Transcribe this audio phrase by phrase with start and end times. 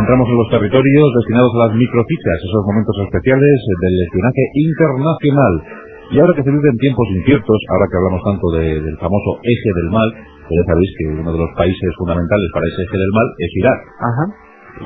[0.00, 5.54] Entramos en los territorios destinados a las microfichas, esos momentos especiales del espionaje internacional.
[6.10, 9.90] Y ahora que se viven tiempos inciertos, ahora que hablamos tanto del famoso eje del
[9.92, 10.08] mal,
[10.48, 13.50] pues ya sabéis que uno de los países fundamentales para ese eje del mal es
[13.60, 13.80] Irak.
[14.00, 14.24] Ajá.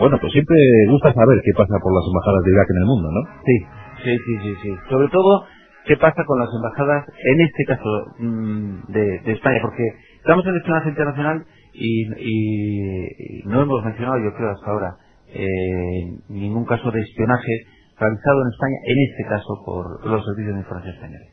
[0.01, 0.57] Bueno, pues siempre
[0.91, 3.21] gusta saber qué pasa por las embajadas de Irak en el mundo, ¿no?
[3.47, 3.57] Sí,
[4.05, 4.71] sí, sí, sí, sí.
[4.91, 5.45] Sobre todo,
[5.87, 9.85] qué pasa con las embajadas, en este caso mm, de, de España, porque
[10.19, 13.09] estamos en espionaje internacional y, y-
[13.41, 14.97] y no hemos mencionado, yo creo hasta ahora,
[15.35, 17.53] eh, ningún caso de espionaje
[17.99, 21.29] realizado en España, en este caso por los servicios de información españoles.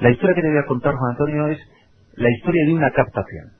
[0.00, 1.58] La historia que te voy a contar, Juan Antonio, es
[2.16, 3.52] la historia de una captación,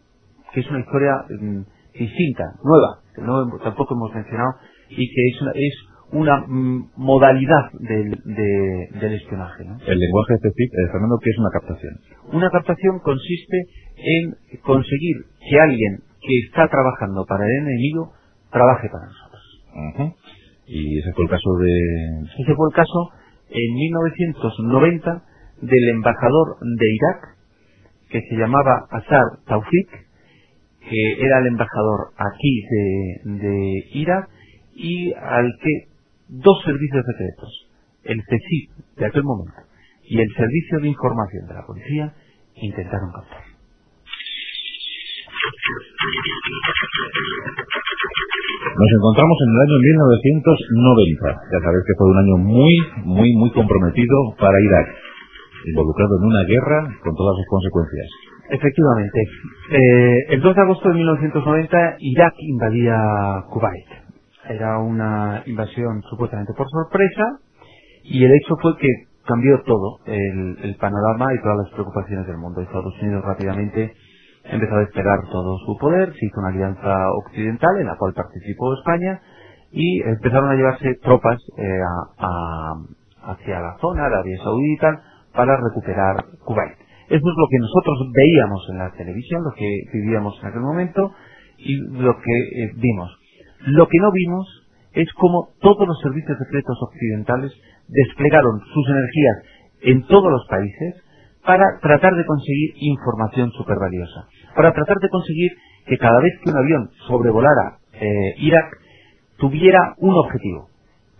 [0.55, 1.61] que es una historia mm,
[1.99, 4.53] distinta, nueva, que no tampoco hemos mencionado,
[4.91, 5.75] y que es una, es
[6.13, 9.65] una mm, modalidad del, de- del espionaje.
[9.65, 9.79] ¿no?
[9.87, 11.95] El lenguaje CECIP, eh, Fernando, ¿qué es una captación?
[12.33, 13.59] Una captación consiste
[13.97, 15.17] en conseguir
[15.51, 18.13] que alguien que está trabajando para el enemigo
[18.53, 19.26] trabaje para nosotros.
[20.67, 22.43] Y ese fue el caso de...
[22.43, 23.11] Ese fue el caso
[23.51, 25.23] en 1990
[25.63, 27.37] del embajador de Irak,
[28.11, 29.91] que se llamaba Azar Taufik,
[30.89, 34.29] que era el embajador aquí de, de Irak,
[34.75, 35.89] y al que
[36.29, 37.69] dos servicios secretos,
[38.05, 39.67] el CSIC de aquel momento
[40.09, 42.15] y el Servicio de Información de la Policía,
[42.55, 43.46] intentaron captar.
[48.77, 51.33] Nos encontramos en el año 1990.
[51.49, 52.77] Ya sabéis que fue un año muy,
[53.09, 54.87] muy, muy comprometido para Irak.
[55.65, 58.07] Involucrado en una guerra con todas sus consecuencias.
[58.51, 59.21] Efectivamente.
[59.73, 62.99] Eh, el 2 de agosto de 1990 Irak invadía
[63.49, 63.89] Kuwait.
[64.51, 67.41] Era una invasión supuestamente por sorpresa
[68.05, 68.89] y el hecho fue que
[69.25, 72.61] cambió todo el, el panorama y todas las preocupaciones del mundo.
[72.61, 73.95] Estados Unidos rápidamente
[74.51, 78.75] empezó a desplegar todo su poder, se hizo una alianza occidental en la cual participó
[78.75, 79.21] España
[79.73, 81.81] y empezaron a llevarse tropas eh,
[83.23, 85.03] hacia la zona, Arabia Saudita,
[85.35, 86.79] para recuperar Kuwait.
[87.09, 91.13] Eso es lo que nosotros veíamos en la televisión, lo que vivíamos en aquel momento
[91.59, 93.11] y lo que eh, vimos.
[93.67, 97.53] Lo que no vimos es cómo todos los servicios secretos occidentales
[97.89, 99.37] desplegaron sus energías
[99.83, 101.03] en todos los países
[101.45, 104.27] para tratar de conseguir información súper valiosa,
[104.57, 105.53] para tratar de conseguir
[105.87, 108.77] que cada vez que un avión sobrevolara eh, Irak
[109.39, 110.69] tuviera un objetivo,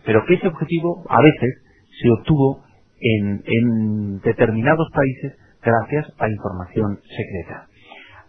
[0.05, 1.63] pero que ese objetivo a veces
[2.01, 2.65] se obtuvo
[3.01, 7.67] en, en determinados países gracias a información secreta.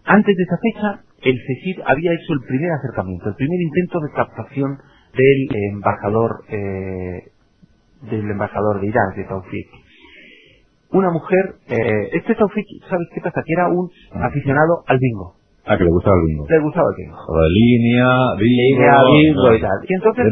[0.04, 4.12] Antes de esa fecha, el CECID había hecho el primer acercamiento, el primer intento de
[4.12, 4.78] captación
[5.14, 7.32] del embajador eh,
[8.10, 9.68] del embajador de Irak, de Taufik.
[10.92, 13.44] Una mujer, eh, este Taufik, ¿sabes qué pasa?
[13.46, 13.90] Que era un
[14.24, 15.36] aficionado al bingo.
[15.66, 16.46] Ah, que le gustaba el bingo.
[16.48, 17.18] Le gustaba el bingo.
[17.28, 18.08] O de línea,
[18.40, 18.64] bingo...
[18.64, 19.68] Línea, bingo y no.
[19.68, 19.80] tal.
[19.84, 20.26] Y entonces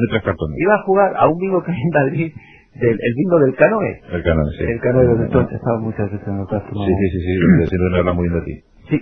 [0.57, 2.33] iba a jugar a un bingo que hay en Madrid,
[2.75, 4.01] del, el bingo del canoe.
[4.11, 4.63] El canal, sí.
[4.63, 6.47] El canoe donde tú has estado muchas veces en el.
[6.47, 7.67] Sí, sí, sí, sí.
[7.67, 8.63] Siempre me habla muy bien de ti.
[8.89, 9.01] Sí.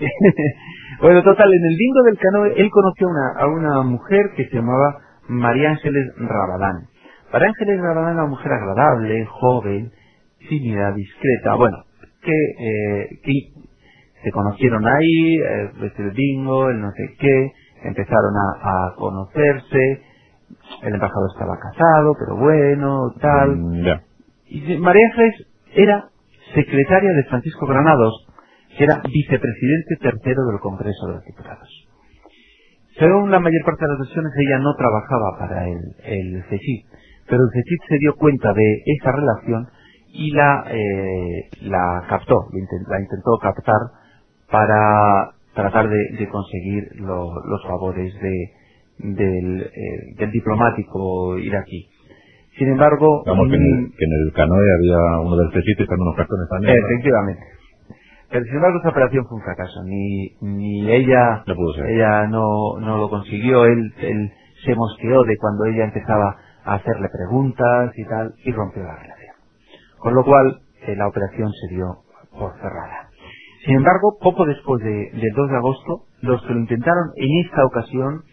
[1.02, 4.56] bueno, total, en el bingo del canoe él conoció una, a una mujer que se
[4.56, 4.98] llamaba
[5.28, 6.88] María Ángeles Rabadán.
[7.32, 9.92] María Ángeles Rabadán era una mujer agradable, joven,
[10.50, 11.84] tímida, discreta, bueno,
[12.22, 13.34] que, eh, que
[14.24, 17.52] se conocieron ahí, eh, pues el bingo, el no sé qué,
[17.84, 20.02] empezaron a, a conocerse,
[20.84, 23.58] el embajador estaba casado, pero bueno, tal.
[23.58, 24.02] Mm.
[24.48, 26.10] Y María Ángeles era
[26.54, 28.28] secretaria de Francisco Granados,
[28.78, 31.70] que era vicepresidente tercero del Congreso de los Diputados.
[32.98, 36.86] Según la mayor parte de las versiones, ella no trabajaba para el, el CECID,
[37.28, 39.68] pero el CECID se dio cuenta de esa relación
[40.14, 43.78] y la, eh, la captó, la intent- la intentó captar
[44.52, 48.52] para tratar de, de conseguir lo- los favores de,
[49.00, 51.90] del, eh, del diplomático iraquí.
[52.58, 55.88] Sin embargo, Vamos, que en, mm, el, que en el canoe había uno del C7
[55.88, 56.78] con unos cartones también.
[56.78, 57.44] Efectivamente.
[58.32, 59.84] Pero sin embargo esa operación fue un fracaso.
[59.86, 61.88] Ni, ni ella, No pudo ser.
[61.92, 63.66] ella no, no lo consiguió.
[63.66, 64.34] Él, él
[64.66, 69.23] se mosqueó de cuando ella empezaba a hacerle preguntas y tal, y rompió la relación.
[70.04, 71.88] Con lo cual, eh, la operación se dio
[72.40, 73.10] por cerrada.
[73.66, 77.66] Sin embargo, poco después de- del 2 de agosto, los que lo intentaron en esta
[77.66, 78.24] ocasión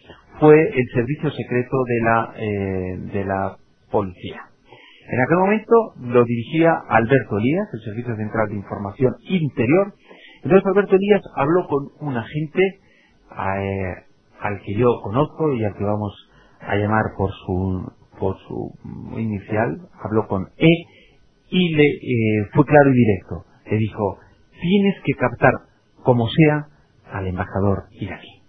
[0.40, 3.58] fue el servicio secreto de la, eh, de la
[3.92, 4.42] policía.
[5.10, 9.94] En aquel momento lo dirigía Alberto Elías, el Servicio Central de Información Interior.
[10.44, 12.62] Entonces Alberto Elías habló con un agente
[13.32, 13.94] eh,
[14.40, 16.14] al que yo conozco y al que vamos
[16.60, 18.72] a llamar por su, por su
[19.18, 20.68] inicial, habló con E
[21.50, 23.44] y le eh, fue claro y directo.
[23.70, 24.18] Le dijo,
[24.60, 25.52] tienes que captar
[26.02, 26.66] como sea
[27.12, 28.40] al embajador iraquí.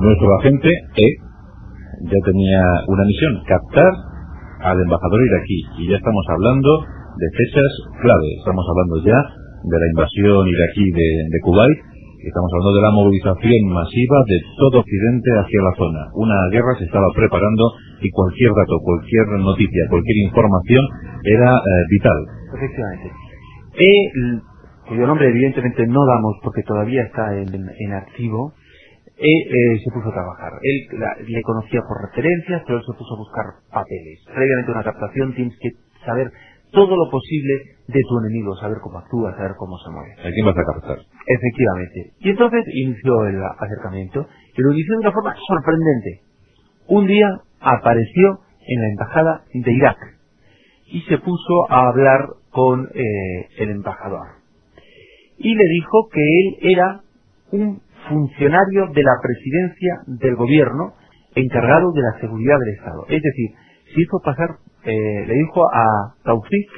[0.00, 1.08] Nuestro agente E
[2.02, 3.92] ya tenía una misión, captar
[4.60, 5.60] al embajador iraquí.
[5.78, 6.84] Y ya estamos hablando
[7.16, 7.72] de fechas
[8.02, 8.28] clave.
[8.38, 9.18] Estamos hablando ya
[9.64, 11.78] de la invasión iraquí de, de Kuwait.
[12.24, 16.00] Estamos hablando de la movilización masiva de todo Occidente hacia la zona.
[16.14, 20.84] Una guerra se estaba preparando y cualquier dato, cualquier noticia, cualquier información
[21.24, 22.18] era eh, vital.
[22.56, 23.08] Efectivamente.
[23.78, 23.90] E,
[24.88, 28.54] cuyo nombre evidentemente no damos porque todavía está en, en activo,
[29.16, 30.52] e eh, se puso a trabajar.
[30.62, 34.18] Él la- le conocía por referencias, pero él se puso a buscar papeles.
[34.34, 35.70] Previamente una captación tienes que
[36.04, 36.30] saber
[36.74, 37.54] todo lo posible
[37.88, 40.12] de tu enemigo, saber cómo actúa, saber cómo se mueve.
[40.20, 40.98] ¿A quién vas a captar?
[41.26, 42.12] Efectivamente.
[42.20, 44.26] Y entonces inició el acercamiento
[44.56, 46.20] y lo inició de una forma sorprendente.
[46.88, 47.28] Un día
[47.60, 49.98] apareció en la embajada de Irak
[50.86, 54.26] y se puso a hablar con eh, el embajador.
[55.38, 57.00] Y le dijo que él era
[57.50, 60.94] un funcionario de la presidencia del gobierno
[61.34, 63.04] encargado de la seguridad del Estado.
[63.08, 63.50] Es decir,
[63.92, 66.70] se hizo pasar, eh, le dijo a Taufik,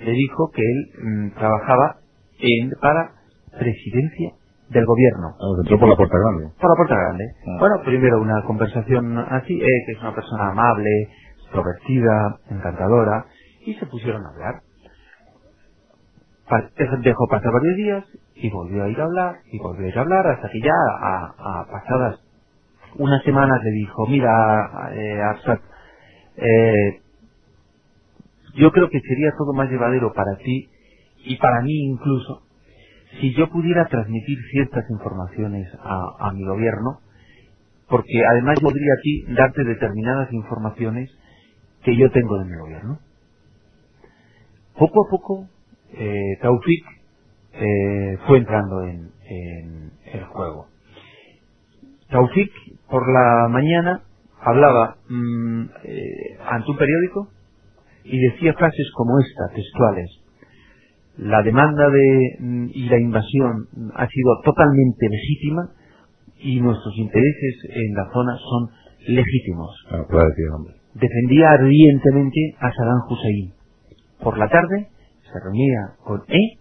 [0.00, 1.96] le dijo que él mm, trabajaba
[2.40, 3.12] en, para
[3.58, 4.32] presidencia
[4.70, 5.28] del gobierno.
[5.40, 6.52] Ah, entró por la puerta grande.
[6.60, 7.24] Por la puerta grande.
[7.46, 7.56] Ah.
[7.60, 11.08] Bueno, primero una conversación así, eh, que es una persona amable,
[11.42, 13.26] extrovertida, encantadora,
[13.66, 14.62] y se pusieron a hablar.
[16.48, 16.70] Pa-
[17.02, 18.04] Dejó pasar varios días
[18.36, 20.74] y volvió a ir a hablar, y volvió a ir a hablar, hasta que ya
[21.00, 22.20] a, a pasadas
[22.98, 25.60] unas semanas le dijo, mira, eh, Arsat,
[26.38, 27.01] eh,
[28.54, 30.68] yo creo que sería todo más llevadero para ti
[31.24, 32.42] y para mí incluso
[33.20, 37.00] si yo pudiera transmitir ciertas informaciones a, mi gobierno,
[37.88, 41.10] porque además yo podría aquí darte determinadas informaciones
[41.84, 42.98] que yo tengo de mi gobierno.
[44.78, 45.48] Poco a poco,
[45.92, 46.84] eh, Taufik
[47.54, 50.68] eh, fue entrando en, en el juego.
[52.10, 52.52] Taufik
[52.90, 54.02] por la mañana
[54.40, 57.28] hablaba mm, eh, ante un periódico
[58.04, 60.10] y decía frases como esta, textuales.
[61.18, 65.70] La demanda de mm, y la invasión ha sido totalmente legítima
[66.38, 68.70] y nuestros intereses en la zona son
[69.14, 69.70] legítimos.
[69.90, 70.04] Ah.
[70.94, 73.52] Defendía ardientemente a Saddam Hussein.
[74.22, 74.88] Por la tarde
[75.24, 76.58] se reunía con E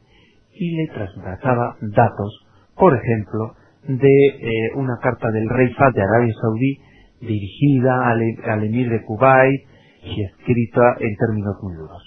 [0.54, 2.46] y le trasladaba datos,
[2.76, 3.56] por ejemplo,
[3.88, 6.78] de eh, una carta del rey Fahd de Arabia Saudí
[7.20, 9.71] dirigida al, al emir de Kuwait
[10.04, 12.04] y escrita en términos muy duros.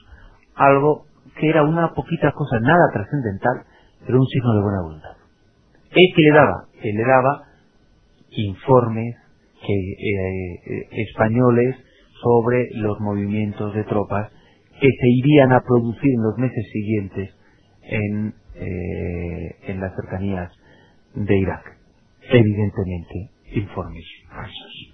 [0.57, 1.07] Algo
[1.39, 3.65] que era una poquita cosa, nada trascendental,
[4.07, 5.17] pero un signo de buena voluntad.
[5.91, 6.65] ¿Eh, ¿Qué le daba?
[6.83, 7.45] Él le daba
[8.31, 9.17] informes
[9.67, 11.77] que, eh, españoles
[12.23, 14.31] sobre los movimientos de tropas
[14.81, 17.35] que se irían a producir en los meses siguientes
[17.83, 20.53] en, eh, en las cercanías
[21.15, 21.79] de Irak.
[22.31, 24.94] Evidentemente, informes falsos.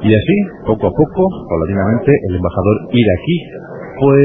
[0.00, 0.34] Y así,
[0.64, 3.36] poco a poco, paulatinamente, el embajador iraquí
[4.00, 4.22] fue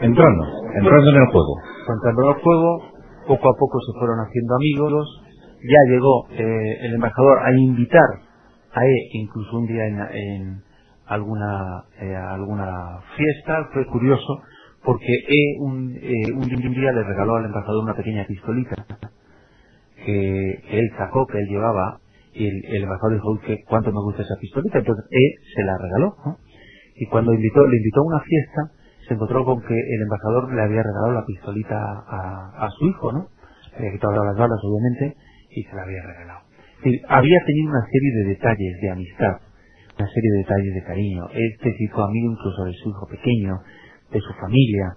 [0.00, 0.44] entrando,
[0.74, 1.54] entrando en el juego.
[1.88, 2.82] Entrando el juego,
[3.26, 5.22] poco a poco se fueron haciendo amigos,
[5.62, 8.08] ya llegó eh, el embajador a invitar
[8.72, 10.62] a E incluso un día en, en
[11.06, 14.42] alguna eh, alguna fiesta, fue curioso
[14.84, 18.86] porque E un, eh, un día le regaló al embajador una pequeña pistolita
[20.06, 21.98] que, él sacó, que él llevaba
[22.32, 25.76] y el, embajador dijo, "Uy, que cuánto me gusta esa pistolita, entonces E se la
[25.78, 26.14] regaló.
[26.96, 28.60] Y cuando invitó, le invitó a una fiesta,
[29.08, 33.12] se encontró con que el embajador le había regalado la pistolita a, a su hijo,
[33.12, 33.28] ¿no?
[33.72, 35.16] Le había quitado las balas, obviamente,
[35.50, 36.46] y se la había regalado.
[37.08, 39.40] Había tenido una serie de detalles de amistad,
[39.98, 41.24] una serie de detalles de cariño.
[41.32, 43.58] Este se hizo amigo incluso de su hijo pequeño,
[44.12, 44.96] de su familia.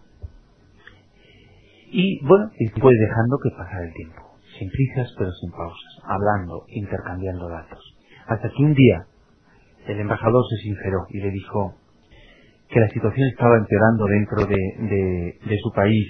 [1.92, 4.22] Y bueno, y fue dejando que pasara el tiempo,
[4.60, 7.80] sin prisas pero sin pausas, hablando, intercambiando datos.
[8.28, 9.06] Hasta que un día
[9.88, 11.74] el embajador se sinceró y le dijo
[12.70, 16.06] que la situación estaba empeorando dentro de, su país,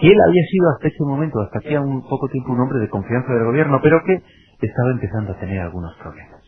[0.00, 2.88] que él había sido hasta ese momento, hasta hacía un poco tiempo, un hombre de
[2.88, 4.14] confianza del gobierno, pero que
[4.66, 6.42] estaba empezando a tener algunos problemas.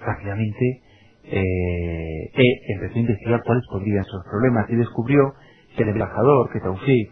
[0.00, 0.82] Rápidamente
[1.24, 2.30] eh,
[2.74, 5.34] empezó a investigar cuáles podrían ser los problemas y descubrió
[5.76, 7.10] que el embajador, que Taufik,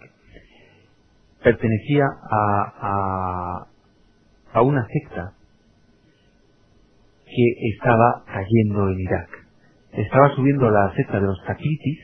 [1.43, 3.69] pertenecía a, a,
[4.55, 5.35] a una secta
[7.27, 9.29] que estaba cayendo en Irak.
[9.93, 11.99] Estaba subiendo la secta de los Takritis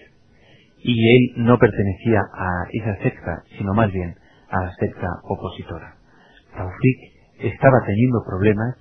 [0.79, 4.15] y él no pertenecía a esa secta, sino más bien
[4.51, 5.97] a la secta opositora.
[6.57, 6.99] Taufik
[7.41, 8.77] estaba teniendo problemas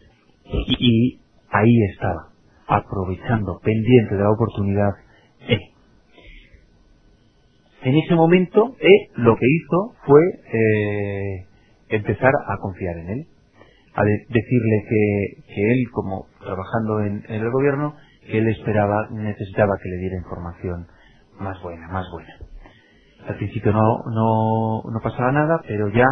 [0.80, 1.20] y
[1.52, 2.30] ahí estaba,
[2.68, 4.92] aprovechando, pendiente de la oportunidad.
[7.86, 7.90] Eh.
[7.90, 10.22] En ese momento, E lo que hizo fue
[10.54, 11.46] eh,
[11.90, 13.28] empezar a confiar en él,
[13.96, 19.98] a decirle que, él, como trabajando en, el gobierno, que él esperaba, necesitaba que le
[19.98, 20.88] diera información
[21.40, 22.34] más buena, más buena.
[23.28, 26.08] Al principio no, no, no pasaba nada, pero ya,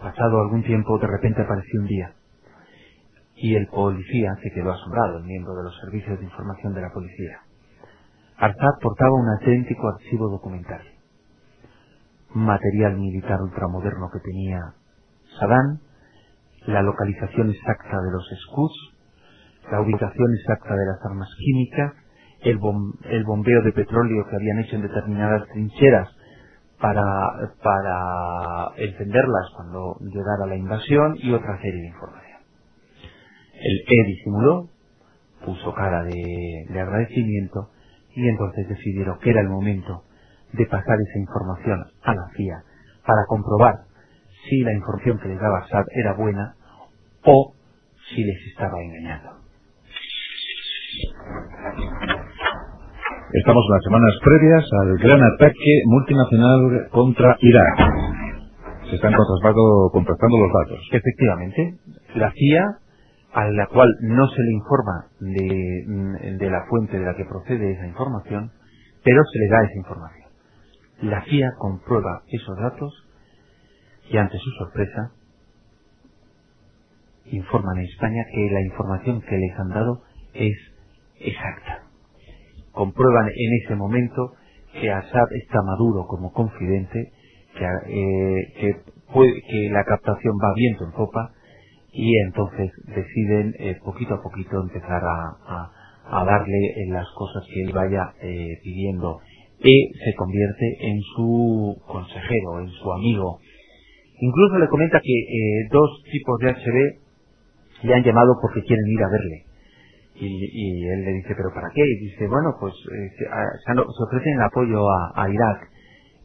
[0.00, 2.12] pasado algún tiempo, de repente apareció un día.
[3.36, 6.90] Y el policía se quedó asombrado, el miembro de los servicios de información de la
[6.92, 7.43] policía.
[8.36, 10.82] Arzad portaba un auténtico archivo documental.
[12.34, 14.60] Material militar ultramoderno que tenía
[15.38, 15.78] Saddam,
[16.66, 18.72] la localización exacta de los escudos,
[19.70, 21.92] la ubicación exacta de las armas químicas,
[22.42, 26.08] el, bombeo de petróleo que habían hecho en determinadas trincheras
[26.80, 27.02] para,
[27.62, 32.40] para encenderlas cuando llegara la invasión y otra serie de información.
[33.54, 34.68] El E disimuló,
[35.44, 37.70] puso cara de agradecimiento
[38.14, 40.04] y entonces decidieron que era el momento
[40.52, 42.62] de pasar esa información a la CIA
[43.06, 43.74] para comprobar
[44.48, 46.54] si la información que les daba Assad era buena
[47.24, 47.54] o
[48.08, 49.30] si les estaba engañando.
[53.32, 57.78] Estamos en las semanas previas al gran ataque multinacional contra Irak.
[58.88, 60.88] Se están contrastando los datos.
[60.92, 61.74] Efectivamente,
[62.14, 62.78] la CIA
[63.34, 67.72] a la cual no se le informa mm, de, la fuente de la que procede
[67.72, 68.52] esa información,
[69.04, 70.30] pero se le da esa información.
[71.02, 72.92] La CIA comprueba esos datos
[74.10, 75.12] y ante su sorpresa
[77.26, 80.02] informan a España que la información que les han dado
[80.34, 80.56] es
[81.20, 81.84] exacta.
[82.72, 84.34] Comprueban en ese momento
[84.80, 87.12] que Assad está maduro como confidente,
[87.56, 91.32] que, eh, que la captación va viento en popa
[91.94, 95.70] y entonces deciden eh, poquito a poquito empezar a,
[96.26, 99.20] darle las cosas que él vaya eh, pidiendo
[99.60, 103.38] y se convierte en su consejero, en su amigo.
[104.20, 109.02] Incluso le comenta que eh, dos tipos de HB le han llamado porque quieren ir
[109.02, 109.44] a verle.
[110.16, 111.82] Y, él le dice, ¿pero para qué?
[111.82, 113.24] Y dice, bueno, pues se,
[114.06, 115.70] ofrecen apoyo a, a Irak.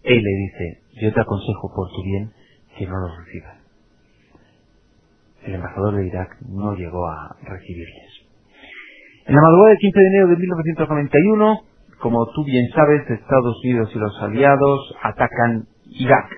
[0.03, 2.31] Él le dice, yo te aconsejo por tu bien
[2.77, 3.58] que no los recibas
[5.45, 8.27] el embajador de Irak no llegó a recibirles.
[9.27, 11.61] En la madrugada del 15 de enero de 1991,
[11.99, 16.29] como tú bien sabes, Estados Unidos y los aliados atacan Irak.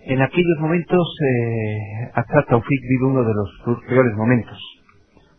[0.00, 2.12] En aquellos momentos, eh,
[2.48, 4.58] Taufik vive uno de los peores momentos.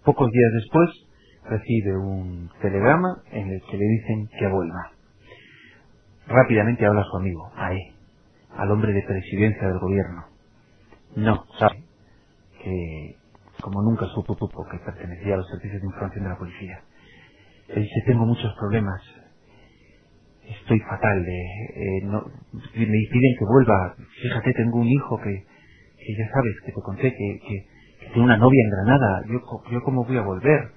[0.05, 0.89] Pocos días después,
[1.49, 4.91] recibe un telegrama en el que le dicen que vuelva.
[6.27, 7.93] Rápidamente habla a su amigo, a E,
[8.57, 10.30] al hombre de presidencia del gobierno.
[11.15, 11.83] No, sabe
[12.63, 13.17] que
[13.61, 14.37] como nunca supo
[14.71, 16.83] que pertenecía a los servicios de información de la policía.
[17.69, 19.01] Le dice, tengo muchos problemas,
[20.43, 22.21] estoy fatal, eh, no,
[22.53, 25.45] me piden que vuelva, fíjate, tengo un hijo que,
[25.97, 27.67] que ya sabes, que te conté, que, que,
[28.13, 30.71] tiene una novia en Granada, yo, yo cómo voy a volver,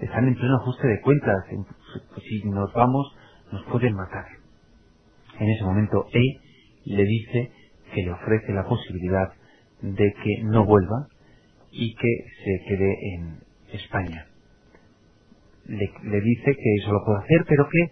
[0.00, 1.44] están en pleno ajuste de cuentas,
[2.28, 3.14] si nos vamos
[3.52, 4.26] nos pueden matar.
[5.40, 6.40] En ese momento, E
[6.86, 7.52] le dice
[7.94, 9.32] que le ofrece la posibilidad
[9.82, 11.08] de que no vuelva
[11.70, 13.38] y que se quede en
[13.72, 14.26] España.
[15.66, 17.90] Le, dice que eso lo puede hacer, pero que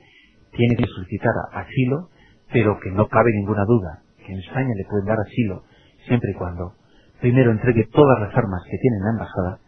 [0.57, 2.09] tiene que solicitar asilo,
[2.52, 5.64] pero que no cabe ninguna duda que en España le pueden dar asilo
[6.07, 6.75] siempre y cuando,
[7.21, 9.61] primero, entregue todas las armas que tiene en la embajada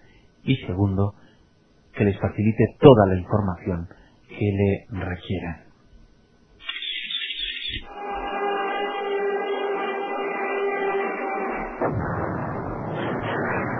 [0.45, 1.15] y, segundo,
[1.95, 3.89] que les facilite toda la información
[4.29, 5.68] que le requieran.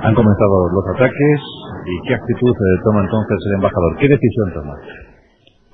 [0.01, 1.41] Han comenzado los ataques
[1.87, 2.53] y qué actitud
[2.85, 3.97] toma entonces el embajador.
[3.99, 4.75] ¿Qué decisión toma?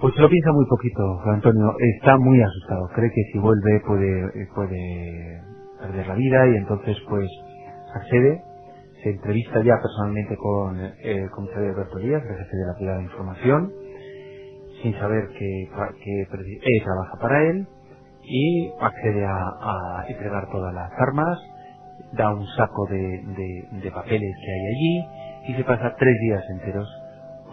[0.00, 1.74] Pues lo piensa muy poquito, Antonio.
[1.96, 2.88] Está muy asustado.
[2.94, 5.42] Cree que si vuelve puede, puede
[5.78, 7.28] perder la vida y entonces pues
[7.94, 8.42] accede.
[9.02, 13.04] Se entrevista ya personalmente con el comisario Alberto Díaz, el jefe de la privada de
[13.04, 13.72] información,
[14.82, 15.68] sin saber que,
[16.02, 17.66] que eh, trabaja para él
[18.22, 21.38] y accede a entregar todas las armas
[22.16, 25.06] da un saco de, papeles que hay allí
[25.48, 26.88] y se pasa tres días enteros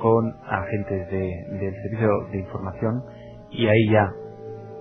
[0.02, 3.04] con agentes del servicio de información
[3.52, 4.12] y ahí ya,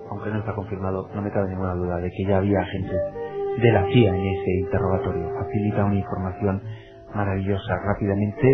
[0.09, 3.01] aunque no está confirmado, no me cabe ninguna duda de que ya había agentes
[3.61, 5.29] de la CIA en ese interrogatorio.
[5.39, 6.61] Facilita una información
[7.13, 7.75] maravillosa.
[7.85, 8.47] Rápidamente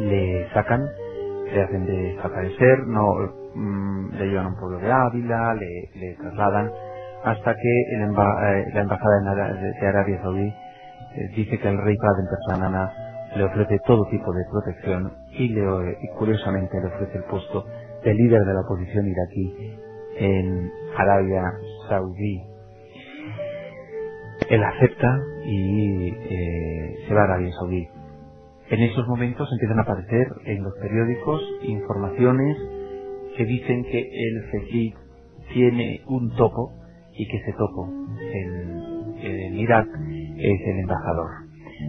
[0.00, 0.84] le sacan,
[1.52, 3.06] le hacen desaparecer, no
[3.54, 6.70] mm, le llevan a un pueblo de Ávila, le trasladan
[7.24, 9.20] hasta que eh, la embajada
[9.80, 12.92] de Arabia Saudí eh, dice que el rey Fahd en persona
[13.36, 15.62] le ofrece todo tipo de protección y, le,
[16.02, 17.64] y curiosamente le ofrece el puesto
[18.04, 19.76] de líder de la oposición iraquí
[20.18, 21.42] en Arabia
[21.88, 22.42] Saudí.
[24.50, 27.88] Él acepta y eh, se va a Arabia Saudí.
[28.70, 32.56] En esos momentos empiezan a aparecer en los periódicos informaciones
[33.36, 34.94] que dicen que el FECI
[35.54, 36.72] tiene un topo
[37.18, 37.88] y que topo
[38.32, 39.86] en, en Irak
[40.36, 41.30] es el embajador.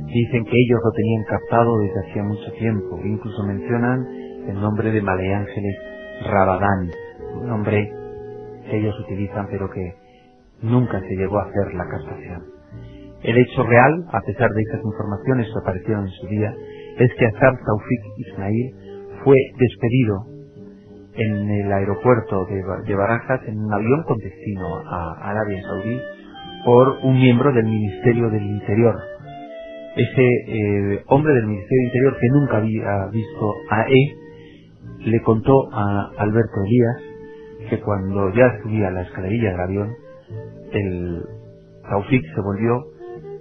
[0.07, 2.99] Dicen que ellos lo tenían captado desde hacía mucho tiempo.
[3.03, 4.05] Incluso mencionan
[4.47, 5.75] el nombre de Male Ángeles
[6.25, 6.91] Rabadán,
[7.35, 7.91] un nombre
[8.69, 9.93] que ellos utilizan pero que
[10.61, 12.43] nunca se llegó a hacer la captación.
[13.23, 16.53] El hecho real, a pesar de estas informaciones que aparecieron en su día,
[16.99, 18.75] es que Azar Taufik Ismail
[19.23, 20.36] fue despedido
[21.17, 25.99] en el aeropuerto de, Barajas en un avión con destino a Arabia Saudí
[26.63, 28.95] por un miembro del Ministerio del Interior.
[29.95, 34.27] Ese eh, hombre del Ministerio del Interior que nunca había visto a E
[35.09, 36.97] le contó a Alberto Elías
[37.69, 39.95] que cuando ya subía la escalerilla del avión,
[40.71, 41.23] el
[41.89, 42.85] Taufik se volvió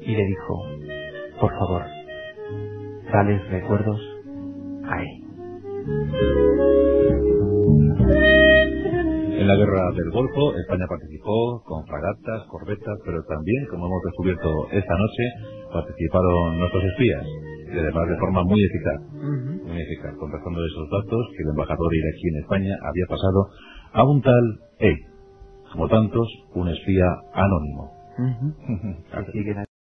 [0.00, 0.62] y le dijo,
[1.40, 1.82] por favor,
[3.10, 4.00] tales recuerdos
[4.88, 6.75] hay.
[9.46, 14.66] En la guerra del Golfo, España participó con fragatas, corbetas, pero también, como hemos descubierto
[14.72, 15.22] esta noche,
[15.72, 17.24] participaron nuestros espías,
[17.72, 19.00] y además de forma muy eficaz,
[19.62, 23.46] muy eficaz, contrastando esos datos que el embajador iraquí en España había pasado
[23.92, 24.92] a un tal E,
[25.70, 27.92] como tantos, un espía anónimo.